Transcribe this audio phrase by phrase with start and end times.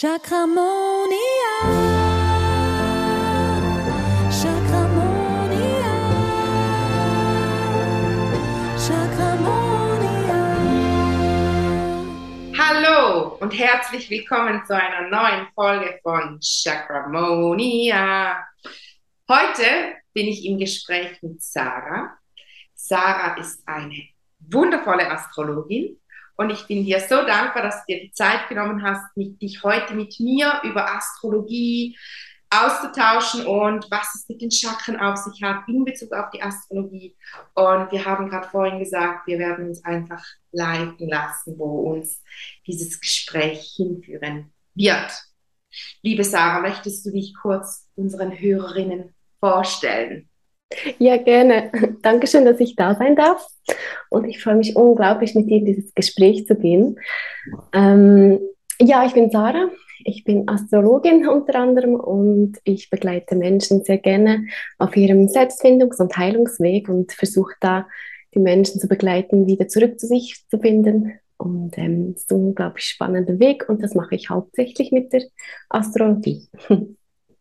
[0.00, 1.10] Chakramonia.
[4.30, 5.94] Chakramonia.
[8.78, 10.38] Chakramonia.
[12.56, 18.36] Hallo und herzlich willkommen zu einer neuen Folge von Chakramonia.
[19.28, 22.16] Heute bin ich im Gespräch mit Sarah.
[22.72, 24.00] Sarah ist eine
[24.38, 25.98] wundervolle Astrologin
[26.38, 29.64] und ich bin dir so dankbar, dass du dir die Zeit genommen hast, mit, dich
[29.64, 31.98] heute mit mir über Astrologie
[32.48, 37.16] auszutauschen und was es mit den Chakren auf sich hat in Bezug auf die Astrologie.
[37.54, 42.22] Und wir haben gerade vorhin gesagt, wir werden uns einfach leiten lassen, wo uns
[42.68, 45.12] dieses Gespräch hinführen wird.
[46.02, 50.27] Liebe Sarah, möchtest du dich kurz unseren Hörerinnen vorstellen?
[50.98, 51.70] Ja, gerne.
[52.02, 53.46] Dankeschön, dass ich da sein darf.
[54.10, 56.98] Und ich freue mich unglaublich, mit dir in dieses Gespräch zu gehen.
[57.72, 58.40] Ähm,
[58.80, 59.70] ja, ich bin Sarah.
[60.04, 64.46] Ich bin Astrologin unter anderem und ich begleite Menschen sehr gerne
[64.78, 67.86] auf ihrem Selbstfindungs- und Heilungsweg und versuche da,
[68.34, 71.18] die Menschen zu begleiten, wieder zurück zu sich zu finden.
[71.36, 75.22] Und ähm, es ist ein unglaublich spannender Weg und das mache ich hauptsächlich mit der
[75.68, 76.48] Astrologie.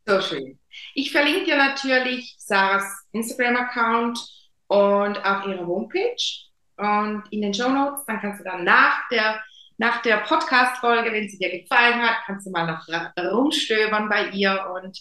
[0.10, 0.57] So schön.
[0.94, 4.20] Ich verlinke dir natürlich Sarahs Instagram-Account
[4.68, 6.16] und auch ihre Homepage
[6.78, 8.06] und in den Show Notes.
[8.06, 9.42] Dann kannst du dann nach der,
[9.78, 12.88] nach der Podcast-Folge, wenn sie dir gefallen hat, kannst du mal noch
[13.32, 14.98] rumstöbern bei ihr und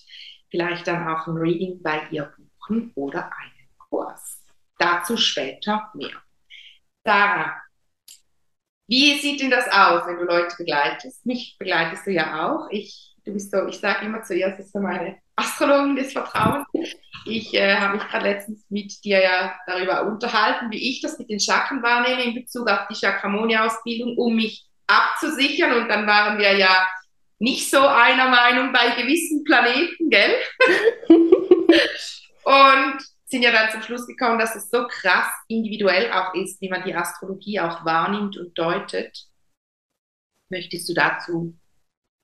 [0.50, 4.42] vielleicht dann auch ein Reading bei ihr buchen oder einen Kurs.
[4.78, 6.22] Dazu später mehr.
[7.04, 7.56] Sarah,
[8.88, 11.26] wie sieht denn das aus, wenn du Leute begleitest?
[11.26, 12.68] Mich begleitest du ja auch.
[12.70, 16.66] Ich, du bist so, ich sage immer zuerst, ist so meine Astrologin des Vertrauens.
[17.26, 21.28] Ich äh, habe mich gerade letztens mit dir ja darüber unterhalten, wie ich das mit
[21.28, 25.72] den Chakren wahrnehme in Bezug auf die Chakramonia-Ausbildung, um mich abzusichern.
[25.72, 26.86] Und dann waren wir ja
[27.38, 30.36] nicht so einer Meinung bei gewissen Planeten, gell?
[32.44, 36.68] und sind ja dann zum Schluss gekommen, dass es so krass individuell auch ist, wie
[36.68, 39.26] man die Astrologie auch wahrnimmt und deutet.
[40.48, 41.58] Möchtest du dazu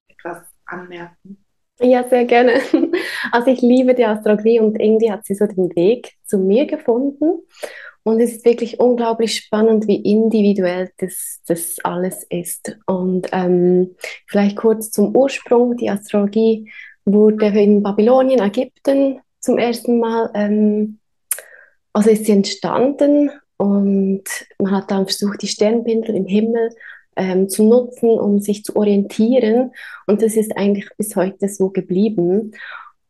[0.06, 1.44] etwas anmerken?
[1.80, 2.60] Ja, sehr gerne.
[3.30, 7.40] Also ich liebe die Astrologie und irgendwie hat sie so den Weg zu mir gefunden.
[8.02, 12.76] Und es ist wirklich unglaublich spannend, wie individuell das, das alles ist.
[12.86, 13.94] Und ähm,
[14.26, 15.76] vielleicht kurz zum Ursprung.
[15.76, 16.70] Die Astrologie
[17.04, 20.98] wurde in Babylonien, Ägypten zum ersten Mal, ähm,
[21.92, 24.24] also ist sie entstanden und
[24.58, 26.74] man hat dann versucht, die Sternbindel im Himmel
[27.16, 29.72] ähm, zu nutzen, um sich zu orientieren.
[30.06, 32.52] Und das ist eigentlich bis heute so geblieben.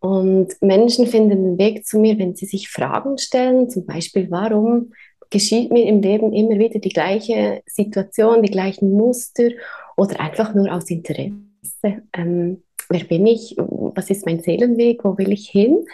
[0.01, 4.93] Und Menschen finden den Weg zu mir, wenn sie sich Fragen stellen, zum Beispiel, warum
[5.31, 9.49] geschieht mir im Leben immer wieder die gleiche Situation, die gleichen Muster
[9.97, 11.33] oder einfach nur aus Interesse.
[12.13, 13.57] Ähm, wer bin ich?
[13.57, 15.05] Was ist mein Seelenweg?
[15.05, 15.85] Wo will ich hin?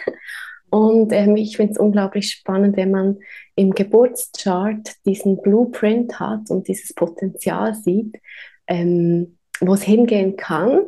[0.69, 3.17] Und ähm, ich finde es unglaublich spannend, wenn man
[3.59, 8.15] im Geburtschart diesen Blueprint hat und dieses Potenzial sieht,
[8.67, 10.85] ähm, wo es hingehen kann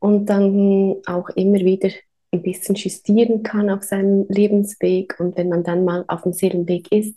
[0.00, 1.90] und dann auch immer wieder
[2.32, 5.14] ein bisschen justieren kann auf seinem Lebensweg.
[5.20, 7.16] Und wenn man dann mal auf dem Seelenweg ist,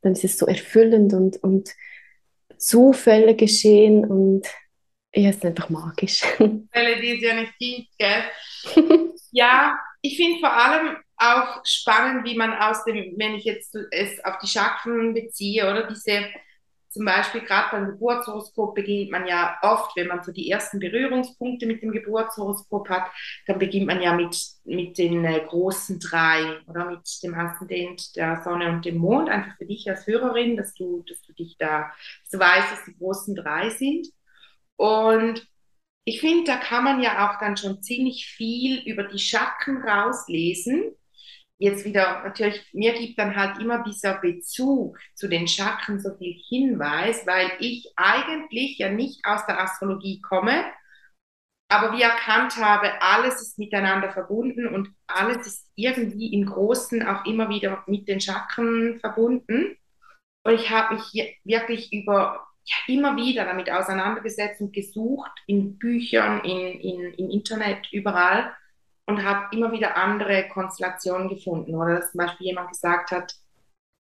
[0.00, 1.72] dann ist es so erfüllend und, und
[2.58, 4.48] Zufälle geschehen und
[5.14, 6.22] ja, es ist einfach magisch.
[6.38, 9.12] Zufälle, die es ja nicht gibt, gell?
[9.30, 10.96] ja, ich finde vor allem
[11.32, 15.86] auch spannend, wie man aus dem, wenn ich jetzt es auf die Chakren beziehe, oder
[15.86, 16.26] diese,
[16.90, 21.66] zum Beispiel gerade beim Geburtshoroskop beginnt man ja oft, wenn man so die ersten Berührungspunkte
[21.66, 23.10] mit dem Geburtshoroskop hat,
[23.46, 28.42] dann beginnt man ja mit, mit den äh, großen drei oder mit dem Aszendent der
[28.44, 31.90] Sonne und dem Mond, einfach für dich als Hörerin, dass du, dass du dich da,
[32.30, 34.06] du weißt, dass die großen drei sind.
[34.76, 35.46] Und
[36.04, 40.94] ich finde, da kann man ja auch dann schon ziemlich viel über die Chakren rauslesen.
[41.64, 46.34] Jetzt wieder, natürlich, mir gibt dann halt immer dieser Bezug zu den Chakren so viel
[46.50, 50.62] Hinweis, weil ich eigentlich ja nicht aus der Astrologie komme,
[51.70, 57.24] aber wie erkannt habe, alles ist miteinander verbunden und alles ist irgendwie im Großen auch
[57.24, 59.74] immer wieder mit den Chakren verbunden.
[60.42, 66.44] Und ich habe mich wirklich über ja, immer wieder damit auseinandergesetzt und gesucht in Büchern,
[66.44, 68.54] in, in, im Internet, überall
[69.06, 71.74] und habe immer wieder andere Konstellationen gefunden.
[71.74, 73.34] Oder dass zum Beispiel jemand gesagt hat,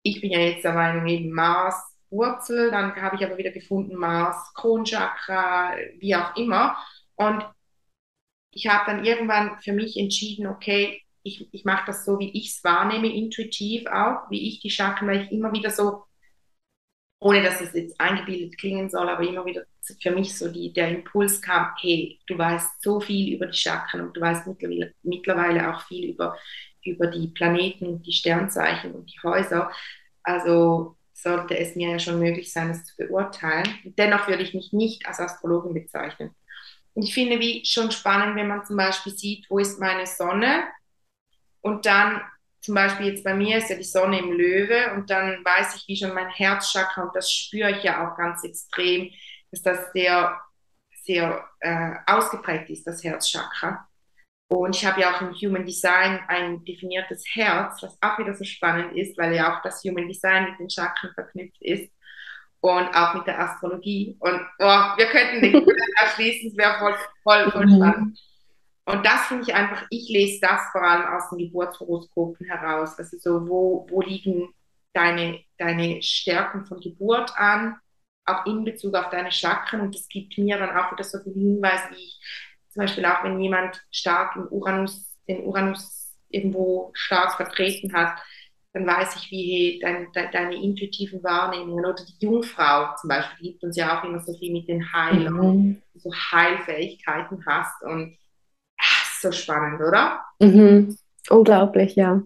[0.03, 1.75] ich bin ja jetzt der Meinung eben Mars
[2.09, 6.75] Wurzel, dann habe ich aber wieder gefunden Mars Kronchakra, wie auch immer.
[7.15, 7.45] Und
[8.51, 12.49] ich habe dann irgendwann für mich entschieden, okay, ich, ich mache das so, wie ich
[12.49, 16.03] es wahrnehme, intuitiv auch, wie ich die Chakren, weil ich immer wieder so
[17.19, 19.65] ohne dass es jetzt eingebildet klingen soll, aber immer wieder
[20.01, 24.01] für mich so die, der Impuls kam, hey, du weißt so viel über die Chakren
[24.01, 26.37] und du weißt mittlerweile, mittlerweile auch viel über,
[26.83, 29.71] über die Planeten, die Sternzeichen und die Häuser.
[30.23, 33.67] Also sollte es mir ja schon möglich sein, es zu beurteilen.
[33.83, 36.33] Dennoch würde ich mich nicht als Astrologin bezeichnen.
[36.93, 40.63] Und ich finde wie schon spannend, wenn man zum Beispiel sieht, wo ist meine Sonne
[41.61, 42.21] und dann
[42.61, 45.87] zum Beispiel jetzt bei mir ist ja die Sonne im Löwe und dann weiß ich,
[45.87, 49.09] wie schon mein Herzchakra und das spüre ich ja auch ganz extrem,
[49.51, 50.39] dass das sehr,
[51.03, 53.87] sehr äh, ausgeprägt ist, das Herzchakra.
[54.49, 58.43] Und ich habe ja auch im Human Design ein definiertes Herz, was auch wieder so
[58.43, 61.91] spannend ist, weil ja auch das Human Design mit den Chakren verknüpft ist
[62.59, 64.17] und auch mit der Astrologie.
[64.19, 65.67] Und oh, wir könnten den
[66.01, 67.75] erschließen, es wäre voll, voll, voll mhm.
[67.75, 68.19] spannend.
[68.89, 72.97] Und das finde ich einfach, ich lese das vor allem aus den Geburtshoroskopen heraus.
[72.97, 74.49] Also so, wo, wo liegen
[74.93, 77.77] deine, deine Stärken von Geburt an,
[78.25, 79.81] auch in Bezug auf deine Chakren.
[79.81, 82.19] Und das gibt mir dann auch wieder so viele Hinweise, wie ich
[82.69, 88.17] zum Beispiel auch, wenn jemand stark im Uranus, den Uranus irgendwo stark vertreten hat,
[88.73, 93.63] dann weiß ich, wie dein, de, deine intuitiven Wahrnehmungen oder die Jungfrau zum Beispiel gibt
[93.63, 95.81] uns ja auch immer so viel mit den Heilern, mhm.
[95.95, 98.18] so Heilfähigkeiten hast und
[99.21, 100.23] so spannend, oder?
[100.39, 100.97] Mhm.
[101.29, 102.23] Unglaublich, ja.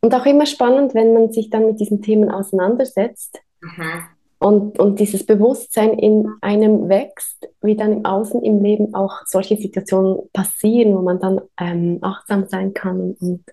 [0.00, 3.40] Und auch immer spannend, wenn man sich dann mit diesen Themen auseinandersetzt.
[3.60, 4.04] Mhm
[4.38, 9.56] und, und dieses Bewusstsein in einem wächst, wie dann im Außen im Leben auch solche
[9.56, 13.16] Situationen passieren, wo man dann ähm, achtsam sein kann.
[13.18, 13.44] Und,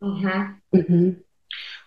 [0.00, 0.62] mhm.
[0.70, 1.24] Mhm.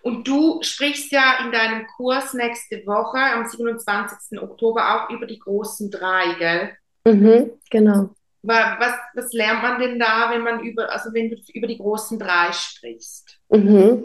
[0.04, 4.40] und du sprichst ja in deinem Kurs nächste Woche am 27.
[4.40, 6.70] Oktober auch über die großen drei, gell?
[7.06, 8.12] Mhm, genau.
[8.42, 12.18] Was, was lernt man denn da, wenn man über, also wenn du über die großen
[12.18, 13.40] drei sprichst?
[13.50, 14.04] Mhm.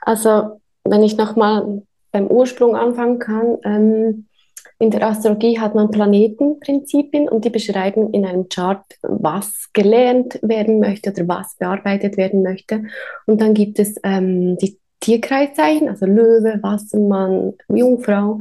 [0.00, 1.82] Also wenn ich nochmal
[2.16, 3.58] beim Ursprung anfangen kann.
[3.64, 4.26] Ähm,
[4.78, 10.80] in der Astrologie hat man Planetenprinzipien und die beschreiben in einem Chart, was gelernt werden
[10.80, 12.84] möchte oder was bearbeitet werden möchte.
[13.26, 18.40] Und dann gibt es ähm, die Tierkreiszeichen, also Löwe, Wassermann, Jungfrau.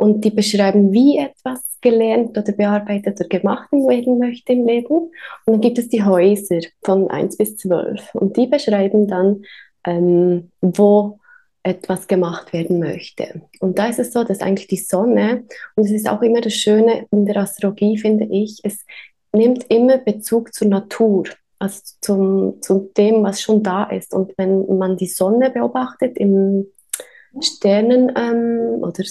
[0.00, 4.94] Und die beschreiben, wie etwas gelernt oder bearbeitet oder gemacht werden möchte im Leben.
[4.94, 5.12] Und
[5.46, 8.14] dann gibt es die Häuser von 1 bis 12.
[8.14, 9.44] Und die beschreiben dann,
[9.84, 11.18] ähm, wo
[11.62, 13.42] etwas gemacht werden möchte.
[13.60, 15.44] Und da ist es so, dass eigentlich die Sonne,
[15.76, 18.86] und es ist auch immer das Schöne in der Astrologie, finde ich, es
[19.34, 21.24] nimmt immer Bezug zur Natur,
[21.58, 24.14] also zum, zu dem, was schon da ist.
[24.14, 26.68] Und wenn man die Sonne beobachtet im
[27.38, 29.04] Sternen- ähm, oder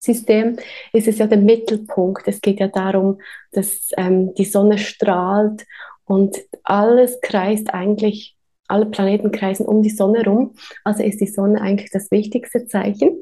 [0.00, 0.58] Sonnensystem,
[0.92, 2.26] ist es ja der Mittelpunkt.
[2.26, 3.20] Es geht ja darum,
[3.52, 5.66] dass ähm, die Sonne strahlt
[6.04, 8.36] und alles kreist eigentlich
[8.68, 10.54] alle Planeten kreisen um die Sonne rum.
[10.84, 13.20] Also ist die Sonne eigentlich das wichtigste Zeichen.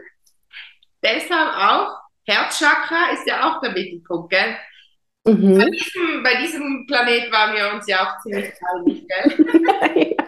[1.02, 4.56] Deshalb auch, Herzchakra ist ja auch der Mittelpunkt, gell?
[5.25, 5.58] Mhm.
[5.58, 10.17] Bei, diesem, bei, diesem, Planet waren wir uns ja auch ziemlich einig, gell?
[10.19, 10.26] ja.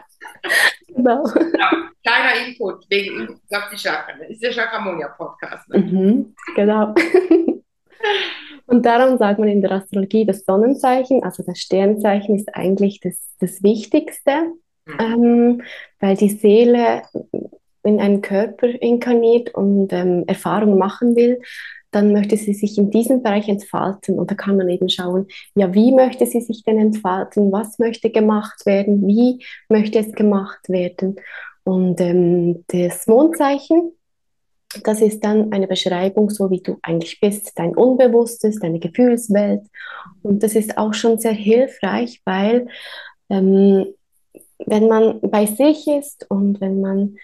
[0.89, 1.25] Genau.
[1.27, 1.71] Ja,
[2.05, 4.21] kleiner Input wegen auf die Chakren.
[4.23, 5.69] Ist der Chakramonia-Podcast.
[5.69, 5.79] Ne?
[5.79, 6.95] Mhm, genau.
[8.67, 13.17] Und darum sagt man in der Astrologie, das Sonnenzeichen, also das Sternzeichen, ist eigentlich das,
[13.39, 14.53] das Wichtigste
[14.99, 15.63] ähm,
[16.01, 17.03] weil die Seele
[17.83, 21.41] in einen Körper inkarniert und ähm, Erfahrungen machen will,
[21.91, 24.19] dann möchte sie sich in diesem Bereich entfalten.
[24.19, 27.51] Und da kann man eben schauen, ja, wie möchte sie sich denn entfalten?
[27.51, 29.07] Was möchte gemacht werden?
[29.07, 31.17] Wie möchte es gemacht werden?
[31.65, 33.93] Und ähm, das Mondzeichen,
[34.85, 39.63] das ist dann eine Beschreibung, so wie du eigentlich bist, dein Unbewusstes, deine Gefühlswelt.
[40.23, 42.69] Und das ist auch schon sehr hilfreich, weil
[43.31, 43.87] ähm,
[44.67, 47.17] wenn man bei sich ist und wenn man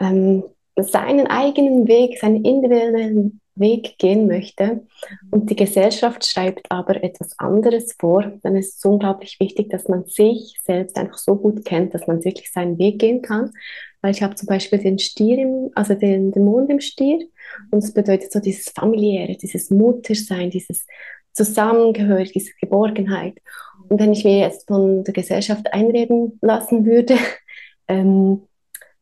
[0.00, 0.44] ähm,
[0.76, 4.86] seinen eigenen Weg, seinen individuellen Weg gehen möchte
[5.30, 10.04] und die Gesellschaft schreibt aber etwas anderes vor, dann ist es unglaublich wichtig, dass man
[10.04, 13.52] sich selbst einfach so gut kennt, dass man wirklich seinen Weg gehen kann.
[14.02, 17.26] Weil ich habe zum Beispiel den Stier, im, also den, den Mond im Stier
[17.70, 20.86] und es bedeutet so dieses familiäre, dieses Muttersein, dieses
[21.32, 23.38] Zusammengehörige, diese Geborgenheit.
[23.88, 27.16] Und wenn ich mir jetzt von der Gesellschaft einreden lassen würde,
[27.88, 28.42] ähm,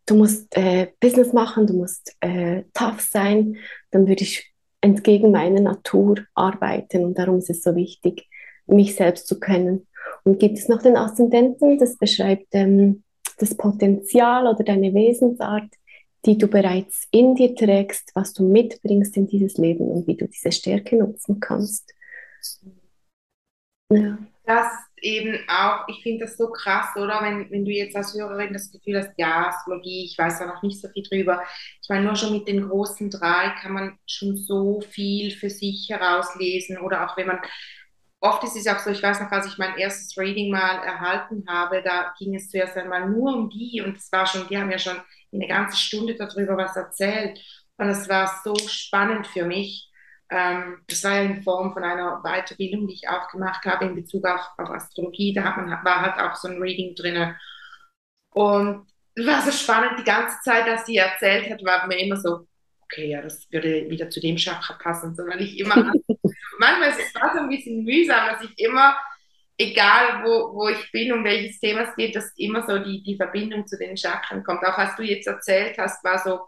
[0.06, 3.56] du musst äh, Business machen, du musst äh, tough sein,
[3.94, 7.04] dann würde ich entgegen meiner Natur arbeiten.
[7.04, 8.28] Und darum ist es so wichtig,
[8.66, 9.86] mich selbst zu kennen.
[10.24, 13.02] Und gibt es noch den Aszendenten, das beschreibt ähm,
[13.38, 15.70] das Potenzial oder deine Wesensart,
[16.24, 20.26] die du bereits in dir trägst, was du mitbringst in dieses Leben und wie du
[20.26, 21.92] diese Stärke nutzen kannst.
[23.90, 24.18] Ja.
[24.46, 24.66] Das
[25.04, 27.20] eben auch, ich finde das so krass, oder?
[27.22, 30.62] Wenn, wenn du jetzt als Hörerin das Gefühl hast, ja, Astrologie, ich weiß da noch
[30.62, 31.42] nicht so viel drüber.
[31.82, 35.88] Ich meine, nur schon mit den großen drei kann man schon so viel für sich
[35.90, 36.78] herauslesen.
[36.78, 37.40] Oder auch wenn man,
[38.20, 41.44] oft ist es auch so, ich weiß noch, als ich mein erstes Reading mal erhalten
[41.48, 44.70] habe, da ging es zuerst einmal nur um die und es war schon, die haben
[44.70, 44.96] ja schon
[45.32, 47.38] eine ganze Stunde darüber was erzählt.
[47.76, 49.90] Und es war so spannend für mich
[50.34, 54.26] das war ja in Form von einer Weiterbildung, die ich auch gemacht habe in Bezug
[54.26, 55.32] auf, auf Astrologie.
[55.32, 57.34] Da hat man, war halt auch so ein Reading drin.
[58.30, 62.16] Und es war so spannend, die ganze Zeit, dass sie erzählt hat, war mir immer
[62.16, 62.46] so,
[62.82, 65.76] okay, ja, das würde wieder zu dem Chakra passen, sondern ich immer,
[66.58, 68.96] manchmal ist es so ein bisschen mühsam, dass ich immer,
[69.56, 73.16] egal wo, wo ich bin, um welches Thema es geht, dass immer so die, die
[73.16, 74.64] Verbindung zu den Chakren kommt.
[74.64, 76.40] Auch was du jetzt erzählt hast, war so,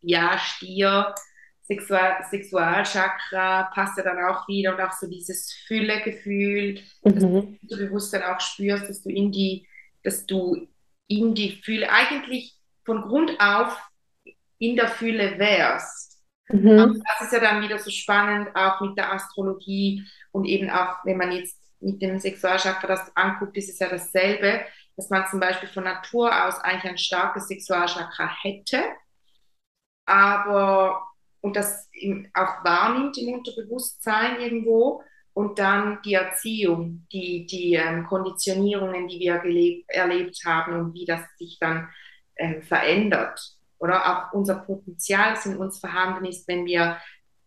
[0.00, 1.14] ja, Stier,
[1.68, 7.12] Sexual Sexualchakra passt ja dann auch wieder und auch so dieses Füllegefühl, mhm.
[7.12, 9.68] dass du bewusst dann auch spürst, dass du in die,
[10.02, 10.66] dass du
[11.08, 13.78] in die Fülle, eigentlich von Grund auf
[14.58, 16.22] in der Fülle wärst.
[16.48, 17.02] Mhm.
[17.06, 21.18] das ist ja dann wieder so spannend, auch mit der Astrologie und eben auch, wenn
[21.18, 24.62] man jetzt mit dem Sexualchakra das anguckt, ist es ja dasselbe,
[24.96, 28.82] dass man zum Beispiel von Natur aus eigentlich ein starkes Sexualchakra hätte,
[30.06, 31.06] aber
[31.48, 31.88] und das
[32.34, 35.02] auch wahrnimmt im Unterbewusstsein irgendwo
[35.32, 41.06] und dann die Erziehung, die, die ähm, Konditionierungen, die wir gelebt, erlebt haben und wie
[41.06, 41.88] das sich dann
[42.36, 43.40] ähm, verändert.
[43.78, 46.98] Oder auch unser Potenzial, das in uns vorhanden ist, wenn wir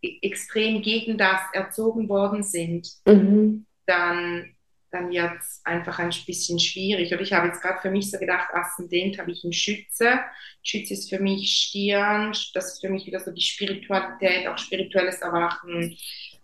[0.02, 3.68] e-, extrem gegen das erzogen worden sind, mhm.
[3.86, 4.56] dann
[4.92, 7.12] dann wird es einfach ein bisschen schwierig.
[7.14, 10.20] Und ich habe jetzt gerade für mich so gedacht, Aszendent habe ich einen Schütze.
[10.64, 15.22] Schütze ist für mich Stirn, das ist für mich wieder so die Spiritualität, auch spirituelles
[15.22, 15.98] Erwachen.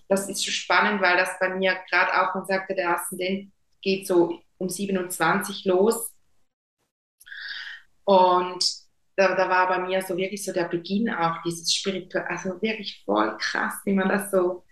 [0.08, 3.52] Das ist so spannend, weil das bei mir gerade auch, man sagte, der Aszendent
[3.82, 6.14] geht so um 27 los.
[8.06, 8.64] Und
[9.18, 13.04] da, da war bei mir so wirklich so der Beginn auch dieses Spirituelle, also wirklich
[13.04, 14.64] voll krass, wie man das so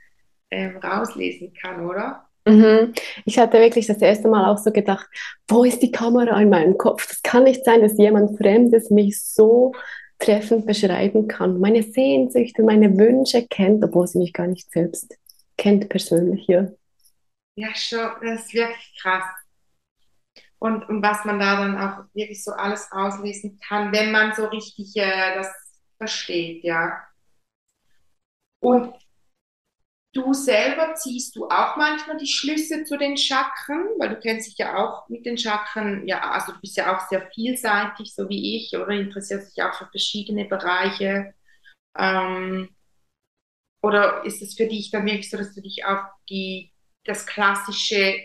[0.51, 2.29] ähm, rauslesen kann, oder?
[2.47, 2.93] Mhm.
[3.25, 5.07] Ich hatte wirklich das erste Mal auch so gedacht,
[5.47, 7.07] wo ist die Kamera in meinem Kopf?
[7.07, 9.73] Das kann nicht sein, dass jemand Fremdes mich so
[10.19, 15.17] treffend beschreiben kann, meine Sehnsüchte, meine Wünsche kennt, obwohl sie mich gar nicht selbst
[15.57, 16.47] kennt persönlich.
[16.47, 16.67] Ja,
[17.55, 19.23] ja schon, das ist wirklich krass.
[20.59, 24.45] Und, und was man da dann auch wirklich so alles auslesen kann, wenn man so
[24.45, 25.51] richtig äh, das
[25.97, 27.03] versteht, ja.
[28.61, 28.93] Und
[30.15, 34.57] Du selber ziehst du auch manchmal die Schlüsse zu den Chakren, weil du kennst dich
[34.57, 38.55] ja auch mit den Chakren, ja, also du bist ja auch sehr vielseitig, so wie
[38.55, 41.33] ich, oder interessierst dich auch für verschiedene Bereiche.
[41.97, 42.69] Ähm,
[43.81, 46.71] oder ist es für dich dann wirklich so, dass du dich auf die,
[47.03, 48.15] das klassische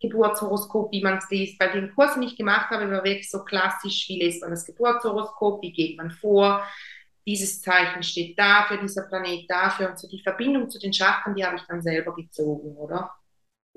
[0.00, 4.08] Geburtshoroskop, wie man es liest, weil den Kurs nicht gemacht habe, war wirklich so klassisch,
[4.08, 6.64] wie liest man das Geburtshoroskop, wie geht man vor,
[7.30, 11.44] dieses Zeichen steht dafür, dieser Planet dafür und so die Verbindung zu den Chakren, die
[11.44, 13.12] habe ich dann selber gezogen, oder?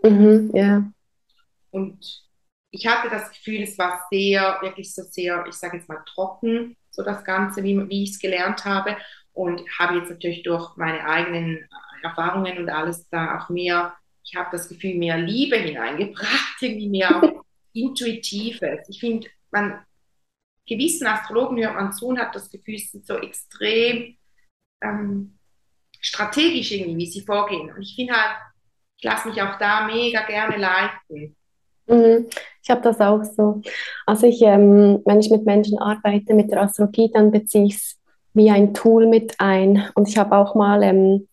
[0.01, 0.91] Mhm, ja.
[1.69, 2.23] Und
[2.71, 6.75] ich hatte das Gefühl, es war sehr, wirklich so sehr, ich sage jetzt mal trocken,
[6.89, 8.97] so das Ganze, wie, wie ich es gelernt habe.
[9.33, 11.67] Und habe jetzt natürlich durch meine eigenen
[12.03, 13.93] Erfahrungen und alles da auch mehr,
[14.23, 17.21] ich habe das Gefühl, mehr Liebe hineingebracht, irgendwie mehr
[17.73, 18.89] Intuitives.
[18.89, 19.79] Ich finde, man
[20.65, 24.15] gewissen Astrologen hört man zu und hat das Gefühl, sie sind so extrem
[24.81, 25.37] ähm,
[25.99, 27.71] strategisch irgendwie, wie sie vorgehen.
[27.73, 28.37] Und ich finde halt,
[28.97, 31.35] ich lasse mich auch da mega gerne leiten.
[31.87, 32.27] Mhm.
[32.61, 33.61] Ich habe das auch so.
[34.05, 37.99] Also ich, ähm, wenn ich mit Menschen arbeite, mit der Astrologie, dann beziehe ich es
[38.33, 39.89] wie ein Tool mit ein.
[39.95, 41.27] Und ich habe auch mal ähm,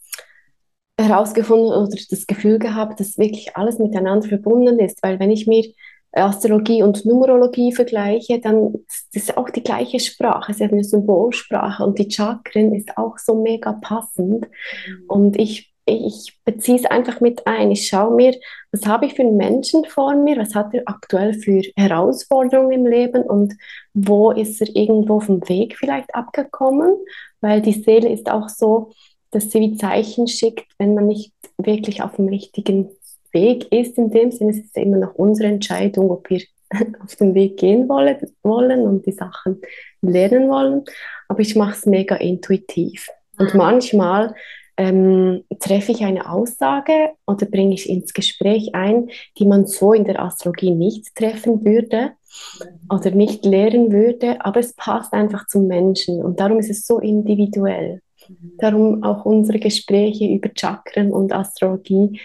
[0.99, 5.03] herausgefunden oder das Gefühl gehabt, dass wirklich alles miteinander verbunden ist.
[5.03, 5.65] Weil wenn ich mir
[6.13, 8.75] Astrologie und Numerologie vergleiche, dann
[9.13, 13.17] ist es auch die gleiche Sprache, es ist eine Symbolsprache und die Chakren ist auch
[13.19, 14.47] so mega passend.
[14.49, 15.05] Mhm.
[15.07, 17.71] Und ich, ich beziehe es einfach mit ein.
[17.71, 18.35] Ich schaue mir,
[18.73, 22.87] was habe ich für einen Menschen vor mir, was hat er aktuell für Herausforderungen im
[22.87, 23.55] Leben und
[23.95, 26.97] wo ist er irgendwo vom Weg vielleicht abgekommen,
[27.41, 28.91] weil die Seele ist auch so,
[29.31, 32.91] dass sie wie Zeichen schickt, wenn man nicht wirklich auf dem richtigen
[33.33, 36.43] Weg ist in dem Sinne, es ist immer noch unsere Entscheidung, ob wir
[37.05, 39.61] auf den Weg gehen wollen, wollen und die Sachen
[40.03, 40.85] lernen wollen.
[41.29, 43.09] Aber ich mache es mega intuitiv.
[43.39, 43.59] Und mhm.
[43.59, 44.35] manchmal
[44.81, 50.05] ähm, treffe ich eine Aussage oder bringe ich ins Gespräch ein, die man so in
[50.05, 52.13] der Astrologie nicht treffen würde
[52.59, 52.97] mhm.
[52.97, 56.99] oder nicht lehren würde, aber es passt einfach zum Menschen und darum ist es so
[56.99, 58.01] individuell.
[58.29, 58.53] Mhm.
[58.59, 62.19] Darum auch unsere Gespräche über Chakren und Astrologie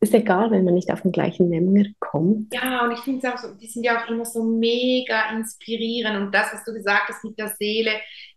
[0.00, 2.54] ist egal, wenn man nicht auf den gleichen Nenner kommt.
[2.54, 6.16] Ja, und ich finde es auch so, die sind ja auch immer so mega inspirierend.
[6.18, 7.92] Und das, was du gesagt hast mit der Seele,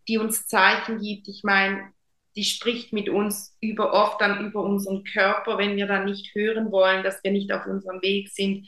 [0.07, 1.93] die uns Zeichen gibt, ich meine,
[2.35, 6.71] die spricht mit uns über oft dann über unseren Körper, wenn wir dann nicht hören
[6.71, 8.67] wollen, dass wir nicht auf unserem Weg sind.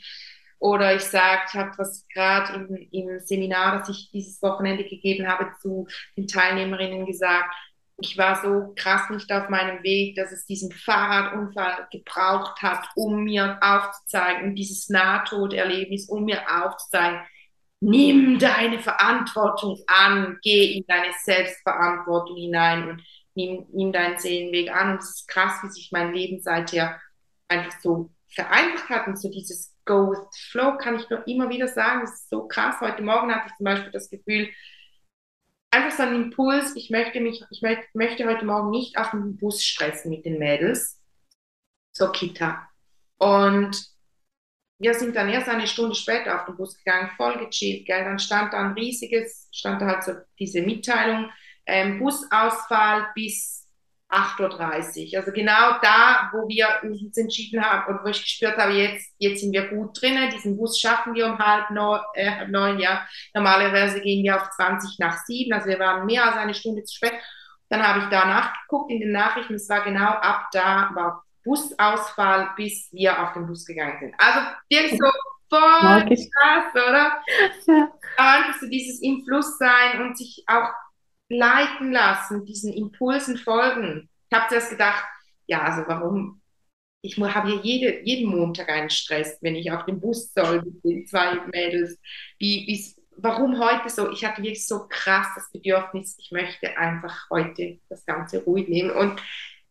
[0.58, 5.26] Oder ich sage, ich habe was gerade im, im Seminar, das ich dieses Wochenende gegeben
[5.26, 5.86] habe, zu
[6.16, 7.54] den Teilnehmerinnen gesagt,
[7.98, 13.24] ich war so krass nicht auf meinem Weg, dass es diesen Fahrradunfall gebraucht hat, um
[13.24, 17.20] mir aufzuzeigen, dieses Nahtoderlebnis, um mir aufzuzeigen,
[17.80, 23.02] nimm deine Verantwortung an, geh in deine Selbstverantwortung hinein und
[23.34, 24.92] nimm, nimm deinen Seelenweg an.
[24.92, 27.00] Und es ist krass, wie sich mein Leben seither
[27.48, 30.18] einfach so vereinfacht hat und so dieses Go with
[30.50, 32.00] Flow kann ich nur immer wieder sagen.
[32.00, 32.80] Das ist so krass.
[32.80, 34.48] Heute Morgen hatte ich zum Beispiel das Gefühl,
[35.74, 37.62] einfach so ein Impuls, ich möchte mich, ich
[37.94, 41.00] möchte heute Morgen nicht auf dem Bus stressen mit den Mädels
[41.92, 42.68] zur Kita.
[43.18, 43.94] Und
[44.78, 48.04] wir sind dann erst eine Stunde später auf den Bus gegangen, voll gechillt, gell?
[48.04, 51.30] Dann stand da ein riesiges, stand da halt so diese Mitteilung,
[51.66, 53.63] ähm, Busausfall bis
[54.10, 55.18] 8.30 Uhr.
[55.18, 59.40] Also genau da, wo wir uns entschieden haben und wo ich gespürt habe, jetzt, jetzt
[59.40, 63.06] sind wir gut drinnen, diesen Bus schaffen wir um halb neun, äh, neun ja.
[63.34, 66.96] Normalerweise gehen wir auf 20 nach sieben, also wir waren mehr als eine Stunde zu
[66.96, 67.14] spät.
[67.68, 72.50] Dann habe ich da nachgeguckt in den Nachrichten, es war genau ab da, war Busausfall,
[72.56, 74.14] bis wir auf den Bus gegangen sind.
[74.18, 75.10] Also wirklich so
[75.50, 77.22] voll krass, oder?
[77.66, 77.92] Ja.
[78.16, 80.68] Einfach so dieses im Fluss sein und sich auch
[81.28, 84.08] leiten lassen, diesen Impulsen folgen.
[84.30, 85.04] Ich habe zuerst gedacht,
[85.46, 86.40] ja, also warum?
[87.02, 90.82] Ich habe hier jede, jeden Montag einen Stress, wenn ich auf den Bus soll mit
[90.84, 91.98] den zwei Mädels.
[92.38, 92.82] Wie, wie,
[93.16, 94.10] warum heute so?
[94.10, 98.90] Ich hatte wirklich so krass das Bedürfnis, ich möchte einfach heute das Ganze ruhig nehmen.
[98.90, 99.20] Und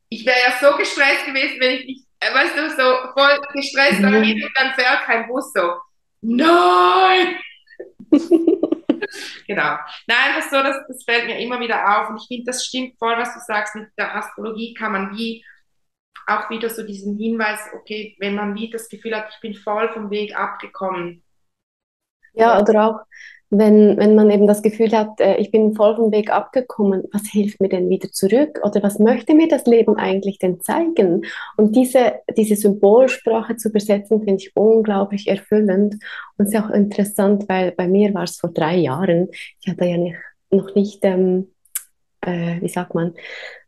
[0.09, 3.99] ich wäre ja so gestresst gewesen, wenn ich nicht, äh, weißt du, so voll gestresst
[3.99, 4.13] mhm.
[4.13, 5.73] und dann fährt kein Bus so.
[6.21, 7.35] Nein!
[9.47, 9.77] genau.
[10.07, 12.09] Nein, einfach so, das, das fällt mir immer wieder auf.
[12.09, 13.75] Und ich finde, das stimmt voll, was du sagst.
[13.75, 15.45] Mit der Astrologie kann man wie
[16.27, 19.91] auch wieder so diesen Hinweis, okay, wenn man wie das Gefühl hat, ich bin voll
[19.93, 21.23] vom Weg abgekommen.
[22.33, 22.99] Ja, oder auch,
[23.57, 27.23] wenn, wenn man eben das Gefühl hat, äh, ich bin voll vom Weg abgekommen, was
[27.31, 28.59] hilft mir denn wieder zurück?
[28.63, 31.25] Oder was möchte mir das Leben eigentlich denn zeigen?
[31.55, 35.95] Und diese, diese Symbolsprache zu übersetzen, finde ich unglaublich erfüllend.
[36.37, 39.29] Und es ist auch interessant, weil bei mir war es vor drei Jahren,
[39.61, 40.17] ich hatte ja nicht,
[40.49, 41.49] noch nicht, ähm,
[42.21, 43.13] äh, wie sagt man,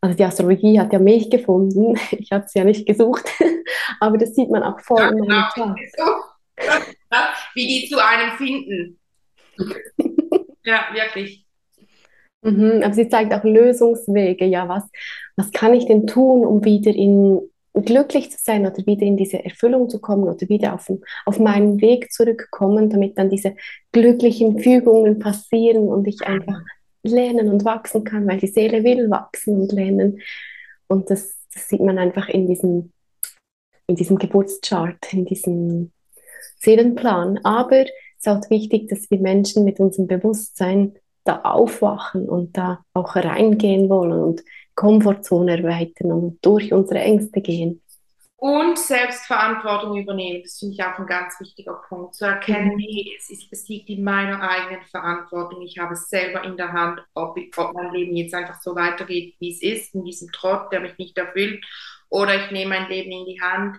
[0.01, 3.25] also die Astrologie hat ja mich gefunden, ich habe sie ja nicht gesucht,
[3.99, 5.75] aber das sieht man auch voll ja, in meinem genau.
[5.75, 5.77] Chart.
[7.53, 8.99] Wie die zu einem finden.
[10.63, 11.45] ja, wirklich.
[12.41, 14.45] Mhm, aber sie zeigt auch Lösungswege.
[14.45, 14.83] Ja, was,
[15.35, 17.41] was kann ich denn tun, um wieder in
[17.73, 20.89] glücklich zu sein oder wieder in diese Erfüllung zu kommen oder wieder auf,
[21.25, 23.55] auf meinen Weg zurückkommen, damit dann diese
[23.91, 26.61] glücklichen Fügungen passieren und ich einfach
[27.03, 30.21] lernen und wachsen kann, weil die Seele will wachsen und lernen.
[30.87, 32.91] Und das, das sieht man einfach in diesem,
[33.87, 35.91] in diesem Geburtschart, in diesem
[36.59, 37.39] Seelenplan.
[37.43, 37.85] Aber
[38.25, 43.89] ist auch wichtig, dass wir Menschen mit unserem Bewusstsein da aufwachen und da auch reingehen
[43.89, 44.43] wollen und
[44.75, 47.81] Komfortzone erweitern und durch unsere Ängste gehen.
[48.37, 52.15] Und Selbstverantwortung übernehmen, das finde ich auch ein ganz wichtiger Punkt.
[52.15, 52.75] Zu erkennen, mhm.
[52.75, 55.61] nee, es, ist, es liegt in meiner eigenen Verantwortung.
[55.61, 58.75] Ich habe es selber in der Hand, ob, ich, ob mein Leben jetzt einfach so
[58.75, 61.65] weitergeht, wie es ist, in diesem Trott, der mich nicht erfüllt.
[62.09, 63.77] Oder ich nehme mein Leben in die Hand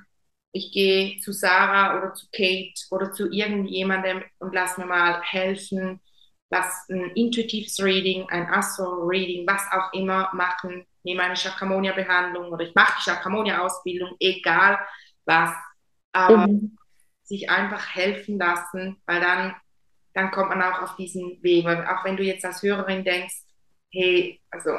[0.56, 6.00] ich gehe zu Sarah oder zu Kate oder zu irgendjemandem und lass mir mal helfen,
[6.50, 12.74] lass ein intuitives Reading, ein Astro-Reading, was auch immer machen, nehme eine Chakramonia-Behandlung oder ich
[12.74, 14.78] mache die Chakramonia-Ausbildung, egal
[15.26, 15.50] was,
[16.12, 16.78] aber mhm.
[17.22, 19.54] sich einfach helfen lassen, weil dann,
[20.14, 23.42] dann kommt man auch auf diesen Weg, weil auch wenn du jetzt als Hörerin denkst,
[23.90, 24.70] hey, also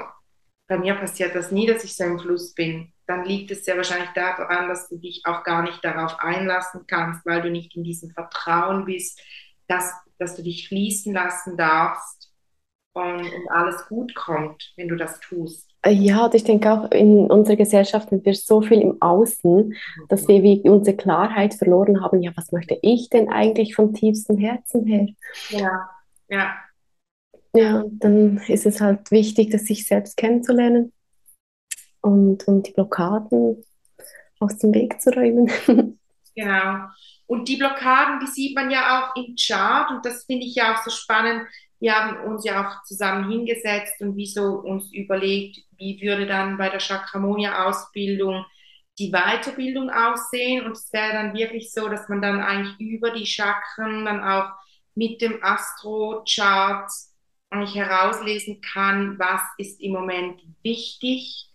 [0.67, 3.77] bei mir passiert das nie, dass ich so im Fluss bin, dann liegt es sehr
[3.77, 7.83] wahrscheinlich daran, dass du dich auch gar nicht darauf einlassen kannst, weil du nicht in
[7.83, 9.21] diesem Vertrauen bist,
[9.67, 12.31] dass, dass du dich fließen lassen darfst
[12.93, 15.69] und, und alles gut kommt, wenn du das tust.
[15.83, 19.73] Äh, ja, und ich denke auch in unserer Gesellschaft sind wir so viel im Außen,
[20.09, 22.21] dass wir wie unsere Klarheit verloren haben.
[22.21, 25.07] Ja, was möchte ich denn eigentlich vom tiefsten Herzen her?
[25.49, 25.89] Ja,
[26.27, 26.55] ja.
[27.53, 30.91] Ja, dann ist es halt wichtig, dass sich selbst kennenzulernen
[32.07, 33.63] und, und die Blockaden
[34.39, 35.51] aus dem Weg zu räumen.
[36.37, 36.85] Genau.
[37.25, 40.75] Und die Blockaden, die sieht man ja auch im Chart und das finde ich ja
[40.75, 41.47] auch so spannend.
[41.79, 46.57] Wir haben uns ja auch zusammen hingesetzt und wie so uns überlegt, wie würde dann
[46.59, 48.45] bei der Chakramonia-Ausbildung
[48.99, 50.63] die Weiterbildung aussehen?
[50.67, 54.51] Und es wäre dann wirklich so, dass man dann eigentlich über die Chakren dann auch
[54.93, 56.87] mit dem Astro-Chart
[57.49, 61.46] eigentlich herauslesen kann, was ist im Moment wichtig.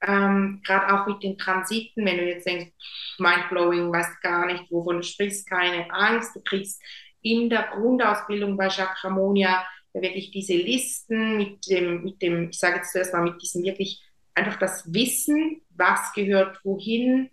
[0.00, 2.72] Ähm, Gerade auch mit den Transiten, wenn du jetzt denkst,
[3.18, 6.80] mindblowing, weißt gar nicht, wovon du sprichst, keine Angst, du kriegst
[7.20, 12.92] in der Grundausbildung bei Chakramonia wirklich diese Listen mit dem, mit dem, ich sage jetzt
[12.92, 14.02] zuerst mal mit diesem wirklich
[14.34, 17.30] einfach das Wissen, was gehört wohin,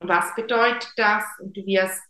[0.00, 1.24] was bedeutet das?
[1.40, 2.02] Und du wirst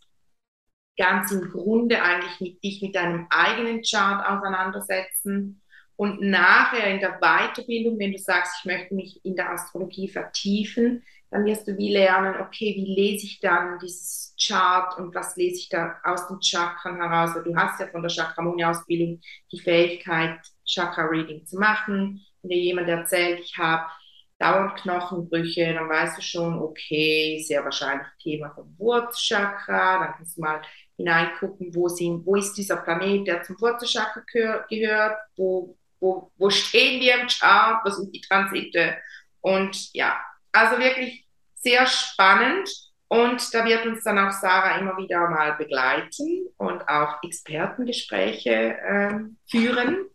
[0.97, 5.61] ganz im Grunde eigentlich mit dich mit deinem eigenen Chart auseinandersetzen
[5.99, 11.03] und nachher in der Weiterbildung, wenn du sagst, ich möchte mich in der Astrologie vertiefen,
[11.29, 15.57] dann wirst du wie lernen, okay, wie lese ich dann dieses Chart und was lese
[15.59, 17.31] ich da aus den Chakren heraus?
[17.43, 19.19] Du hast ja von der Chakramoni-Ausbildung
[19.51, 22.25] die Fähigkeit, Chakra-Reading zu machen.
[22.43, 23.83] Wenn dir jemand erzählt, ich habe
[24.37, 30.05] dauernd Knochenbrüche, dann weißt du schon, okay, sehr wahrscheinlich Thema vom Wurzelchakra.
[30.05, 30.61] Dann kannst du mal
[30.95, 34.21] hineingucken, wo, sind, wo ist dieser Planet, der zum Wurzelchakra
[34.69, 38.97] gehört, wo, wo, wo stehen wir im Chart, was sind die Transite.
[39.41, 40.19] Und ja,
[40.51, 42.69] also wirklich sehr spannend.
[43.07, 49.19] Und da wird uns dann auch Sarah immer wieder mal begleiten und auch Expertengespräche äh,
[49.49, 50.05] führen.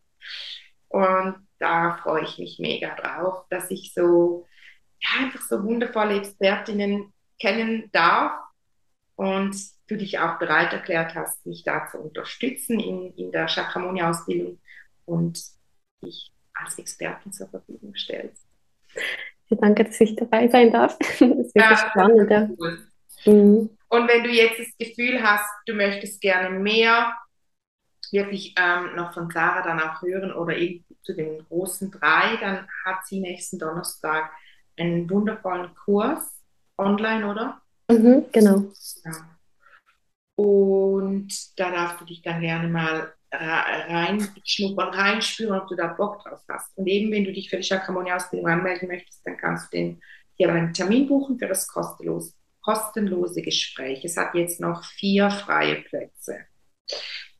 [0.89, 4.47] Und da freue ich mich mega drauf, dass ich so
[5.01, 8.33] ja, einfach so wundervolle Expertinnen kennen darf
[9.17, 9.57] und
[9.89, 14.61] du dich auch bereit erklärt hast, mich da zu unterstützen in, in der Chakramonia-Ausbildung
[15.05, 15.43] und
[16.05, 18.47] dich als Expertin zur Verfügung stellst.
[19.51, 20.97] Danke, dass ich dabei sein darf.
[20.99, 22.31] Das ist wirklich ja, spannend.
[22.31, 22.49] Ja.
[22.59, 22.87] Cool.
[23.27, 23.71] Mhm.
[23.89, 27.15] Und wenn du jetzt das Gefühl hast, du möchtest gerne mehr
[28.11, 32.67] wirklich ähm, noch von Sarah dann auch hören oder eben zu den großen drei, dann
[32.85, 34.31] hat sie nächsten Donnerstag
[34.77, 36.41] einen wundervollen Kurs
[36.79, 37.61] online, oder?
[37.91, 38.65] Mhm, genau.
[39.05, 39.13] Ja.
[40.37, 46.41] Und da darfst du dich dann gerne mal reinschnuppern, reinspüren, ob du da Bock drauf
[46.49, 46.77] hast.
[46.77, 50.03] Und eben, wenn du dich für die Chakramonia-Ausbildung anmelden möchtest, dann kannst du den,
[50.35, 54.05] hier einen Termin buchen für das kostenlose, kostenlose Gespräch.
[54.05, 56.47] Es hat jetzt noch vier freie Plätze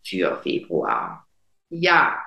[0.05, 1.27] für Februar.
[1.71, 2.23] Ja.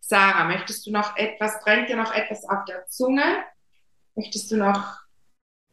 [0.00, 3.44] Sarah, möchtest du noch etwas, brennt dir noch etwas auf der Zunge?
[4.14, 5.00] Möchtest du noch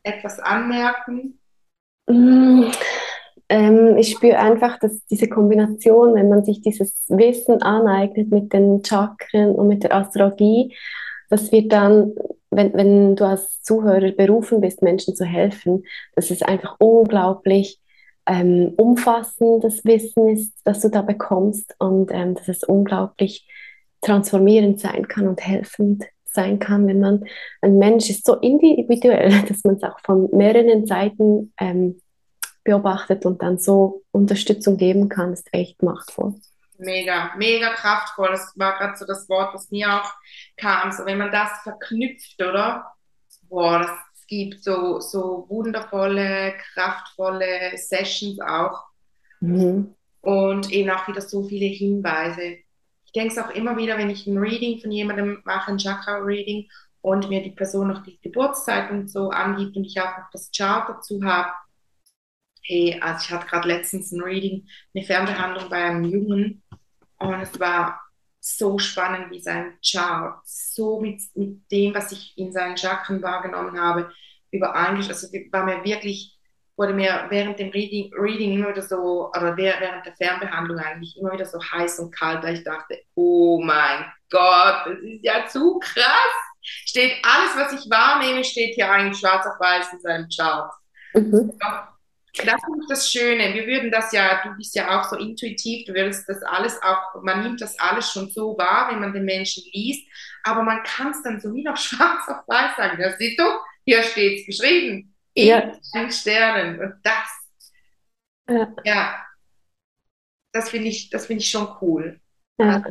[0.01, 1.39] etwas anmerken?
[2.07, 2.71] Mm,
[3.53, 8.83] ähm, ich spüre einfach, dass diese Kombination, wenn man sich dieses Wissen aneignet mit den
[8.83, 10.75] Chakren und mit der Astrologie,
[11.29, 12.13] dass wir dann,
[12.49, 15.83] wenn, wenn du als Zuhörer berufen bist, Menschen zu helfen,
[16.15, 17.79] dass es einfach unglaublich
[18.25, 23.47] ähm, umfassendes Wissen ist, das du da bekommst und ähm, dass es unglaublich
[24.01, 27.25] transformierend sein kann und helfend sein kann, wenn man
[27.61, 31.99] ein Mensch ist so individuell, dass man es auch von mehreren Seiten ähm,
[32.63, 36.35] beobachtet und dann so Unterstützung geben kann, ist echt machtvoll.
[36.77, 38.29] Mega, mega kraftvoll.
[38.31, 40.11] Das war gerade so das Wort, was mir auch
[40.57, 40.91] kam.
[40.91, 42.93] So, wenn man das verknüpft, oder?
[43.43, 43.91] Boah, das
[44.27, 48.83] gibt so, so wundervolle, kraftvolle Sessions auch.
[49.39, 49.95] Mhm.
[50.21, 52.57] Und eben auch wieder so viele Hinweise.
[53.05, 56.67] Ich denke es auch immer wieder, wenn ich ein Reading von jemandem mache, ein Chakra-Reading,
[57.03, 60.49] und mir die Person noch die Geburtszeit und so angibt und ich auch noch das
[60.55, 61.51] Chart dazu habe,
[62.63, 66.63] hey, also ich hatte gerade letztens ein Reading, eine Fernbehandlung bei einem Jungen
[67.19, 67.99] und es war
[68.39, 73.79] so spannend, wie sein Chart so mit, mit dem, was ich in seinen Chakren wahrgenommen
[73.79, 74.11] habe,
[74.51, 75.15] übereingestimmt.
[75.15, 76.37] Also war mir wirklich,
[76.75, 81.31] wurde mir während dem Reading, Reading immer wieder so, oder während der Fernbehandlung eigentlich immer
[81.31, 85.79] wieder so heiß und kalt, weil ich dachte, oh mein Gott, das ist ja zu
[85.79, 86.33] krass.
[86.61, 90.71] Steht alles, was ich wahrnehme, steht hier eigentlich schwarz auf weiß in seinem Chart.
[91.13, 91.53] Mhm.
[92.35, 93.53] Das ist das Schöne.
[93.53, 97.21] Wir würden das ja, du bist ja auch so intuitiv, du würdest das alles auch,
[97.21, 100.07] man nimmt das alles schon so wahr, wenn man den Menschen liest,
[100.43, 103.01] aber man kann es dann so wie noch schwarz auf weiß sagen.
[103.01, 103.43] Das siehst du,
[103.85, 105.15] hier steht es geschrieben.
[105.35, 106.11] In ja.
[106.11, 106.79] Sternen.
[106.79, 107.29] Und das,
[108.47, 109.25] ja, ja
[110.53, 112.21] das finde ich, das ich schon cool.
[112.59, 112.81] Ja.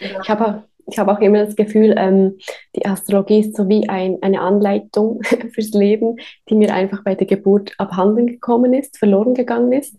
[0.00, 2.38] Also, ich habe ich habe auch immer das Gefühl, ähm,
[2.74, 5.22] die Astrologie ist so wie ein, eine Anleitung
[5.52, 6.16] fürs Leben,
[6.48, 9.96] die mir einfach bei der Geburt abhanden gekommen ist, verloren gegangen ist.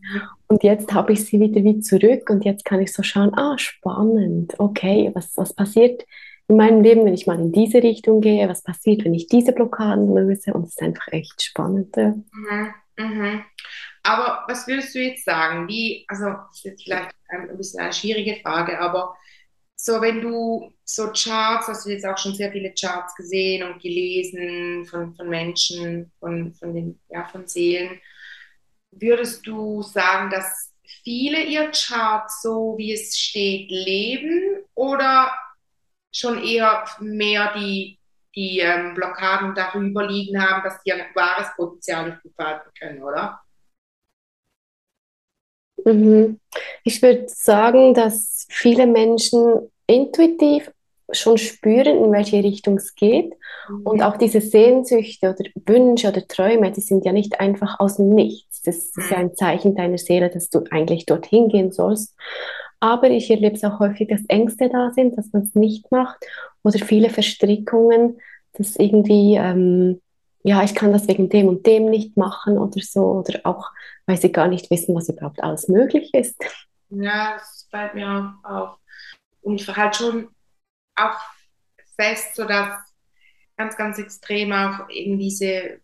[0.48, 3.58] Und jetzt habe ich sie wieder wie zurück und jetzt kann ich so schauen, ah,
[3.58, 6.04] spannend, okay, was, was passiert
[6.48, 9.54] in meinem Leben, wenn ich mal in diese Richtung gehe, was passiert, wenn ich diese
[9.54, 11.96] Blockaden löse und es ist einfach echt spannend.
[11.96, 12.16] Ja.
[12.32, 13.42] Mhm, mhm.
[14.02, 15.68] Aber was würdest du jetzt sagen?
[15.68, 19.16] Wie, also das ist jetzt vielleicht ein bisschen eine schwierige Frage, aber
[19.82, 23.82] so wenn du so Charts, hast du jetzt auch schon sehr viele Charts gesehen und
[23.82, 28.02] gelesen von, von Menschen, von, von, den, ja, von Seelen,
[28.92, 35.32] würdest du sagen, dass viele ihr Chart so, wie es steht, leben oder
[36.12, 38.00] schon eher mehr die,
[38.36, 43.40] die ähm, Blockaden darüber liegen haben, dass sie ein wahres Potenzial nicht entfalten können, oder?
[45.86, 46.40] Mhm.
[46.84, 50.72] Ich würde sagen, dass viele Menschen intuitiv
[51.12, 53.34] schon spüren, in welche Richtung es geht.
[53.70, 53.82] Mhm.
[53.84, 58.10] Und auch diese Sehnsüchte oder Wünsche oder Träume, die sind ja nicht einfach aus dem
[58.10, 58.62] Nichts.
[58.62, 62.16] Das ist ja ein Zeichen deiner Seele, dass du eigentlich dorthin gehen sollst.
[62.80, 66.18] Aber ich erlebe es auch häufig, dass Ängste da sind, dass man es nicht macht
[66.64, 68.20] oder viele Verstrickungen,
[68.54, 70.02] dass irgendwie, ähm,
[70.44, 73.72] ja, ich kann das wegen dem und dem nicht machen oder so oder auch,
[74.06, 76.42] weil sie gar nicht wissen, was überhaupt alles möglich ist.
[76.90, 78.78] Ja, das fällt mir auf.
[79.42, 80.30] Und halt schon
[80.96, 81.20] auch
[81.96, 82.74] fest, so dass
[83.58, 85.82] ganz, ganz extrem auch eben diese,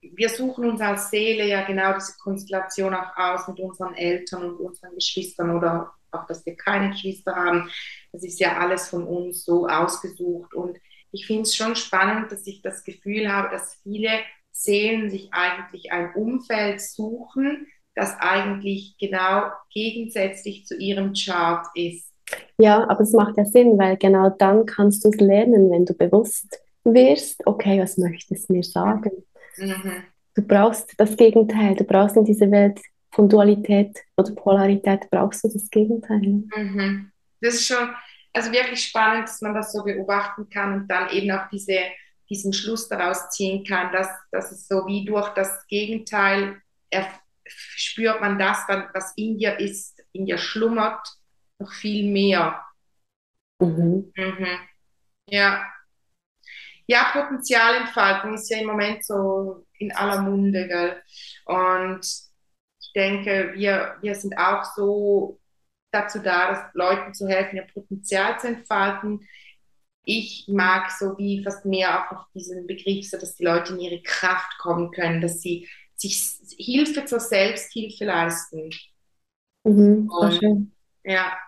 [0.00, 4.56] wir suchen uns als Seele ja genau diese Konstellation auch aus mit unseren Eltern und
[4.56, 7.70] unseren Geschwistern oder auch, dass wir keine Geschwister haben.
[8.12, 10.54] Das ist ja alles von uns so ausgesucht.
[10.54, 10.78] Und
[11.12, 14.10] ich finde es schon spannend, dass ich das Gefühl habe, dass viele
[14.50, 22.12] Seelen sich eigentlich ein Umfeld suchen, das eigentlich genau gegensätzlich zu ihrem Chart ist.
[22.58, 25.94] Ja, aber es macht ja Sinn, weil genau dann kannst du es lernen, wenn du
[25.94, 29.10] bewusst wirst, okay, was möchtest du mir sagen?
[29.56, 30.04] Mhm.
[30.34, 35.48] Du brauchst das Gegenteil, du brauchst in dieser Welt von Dualität oder Polarität, brauchst du
[35.48, 36.44] das Gegenteil.
[36.56, 37.10] Mhm.
[37.40, 37.88] Das ist schon,
[38.38, 41.80] also wirklich spannend, dass man das so beobachten kann und dann eben auch diese,
[42.30, 46.62] diesen Schluss daraus ziehen kann, dass, dass es so wie durch das Gegenteil
[47.44, 48.58] spürt man das,
[48.94, 51.04] was in dir ist, in dir schlummert
[51.58, 52.62] noch viel mehr.
[53.58, 54.12] Mhm.
[54.14, 54.58] Mhm.
[55.28, 55.64] Ja.
[56.86, 61.02] Ja, Potenzialentfaltung ist ja im Moment so in aller Munde, gell?
[61.44, 62.00] Und
[62.80, 65.40] ich denke, wir, wir sind auch so
[65.90, 69.26] dazu da, dass Leuten zu helfen, ihr Potenzial zu entfalten.
[70.04, 73.80] Ich mag so wie fast mehr auch auf diesen Begriff, so dass die Leute in
[73.80, 78.70] ihre Kraft kommen können, dass sie sich Hilfe zur Selbsthilfe leisten.
[79.64, 80.40] Mhm, Und,
[81.04, 81.38] ja,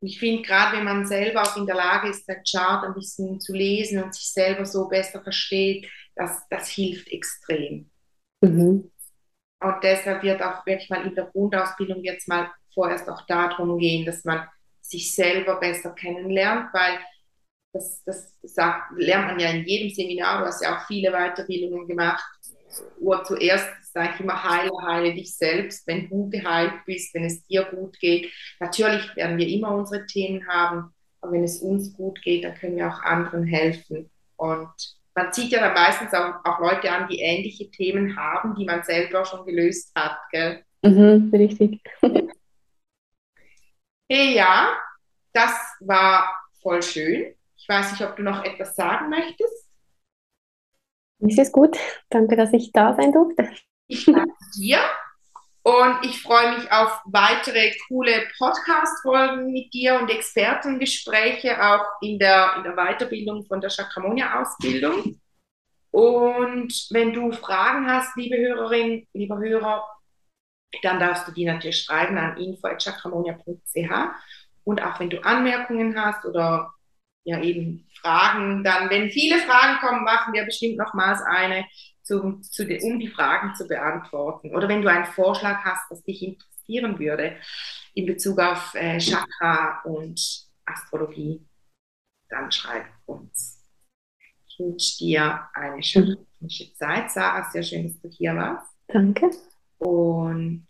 [0.00, 3.40] ich finde, gerade wenn man selber auch in der Lage ist, den Chart ein bisschen
[3.40, 7.90] zu lesen und sich selber so besser versteht, das, das hilft extrem.
[8.42, 8.88] Mhm.
[9.60, 14.06] Und deshalb wird auch wirklich mal in der Grundausbildung jetzt mal vorerst auch darum gehen,
[14.06, 14.46] dass man
[14.80, 17.00] sich selber besser kennenlernt, weil
[17.72, 21.88] das, das sagt, lernt man ja in jedem Seminar, du hast ja auch viele Weiterbildungen
[21.88, 22.24] gemacht,
[23.00, 27.42] wo zuerst sage ich immer, heile, heile dich selbst, wenn du geheilt bist, wenn es
[27.46, 28.32] dir gut geht.
[28.60, 32.76] Natürlich werden wir immer unsere Themen haben, aber wenn es uns gut geht, dann können
[32.76, 34.08] wir auch anderen helfen.
[34.36, 34.70] Und
[35.16, 38.84] man zieht ja dann meistens auch, auch Leute an, die ähnliche Themen haben, die man
[38.84, 40.16] selber schon gelöst hat.
[40.30, 40.62] Gell?
[40.82, 41.80] Mhm, richtig.
[44.10, 44.74] Hey, ja,
[45.34, 47.34] das war voll schön.
[47.58, 49.68] Ich weiß nicht, ob du noch etwas sagen möchtest.
[51.18, 51.76] Es ist gut.
[52.08, 53.50] Danke, dass ich da sein durfte.
[53.86, 54.78] Ich danke dir
[55.62, 62.54] und ich freue mich auf weitere coole Podcast-Folgen mit dir und Expertengespräche auch in der,
[62.56, 65.20] in der Weiterbildung von der Chakramonia-Ausbildung.
[65.90, 69.86] Und wenn du Fragen hast, liebe Hörerin, lieber Hörer,
[70.82, 73.90] dann darfst du die natürlich schreiben an info.chakramonia.ch.
[74.64, 76.72] Und auch wenn du Anmerkungen hast oder
[77.24, 81.66] ja eben Fragen, dann, wenn viele Fragen kommen, machen wir bestimmt nochmals eine
[82.02, 84.54] zu, zu um die Fragen zu beantworten.
[84.54, 87.36] Oder wenn du einen Vorschlag hast, was dich interessieren würde
[87.94, 90.20] in Bezug auf äh, Chakra und
[90.64, 91.46] Astrologie,
[92.28, 93.62] dann schreib uns.
[94.46, 96.18] Ich wünsche dir eine schöne
[96.74, 97.48] Zeit, Sarah.
[97.50, 98.70] Sehr schön, dass du hier warst.
[98.88, 99.30] Danke.
[99.78, 100.66] Und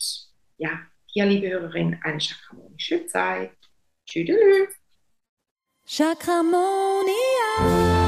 [0.56, 0.80] ja,
[1.14, 3.56] dir, liebe Hörerin, eine chakramonische Zeit.
[4.06, 4.74] Tschüss.
[5.86, 8.07] Chakramonia.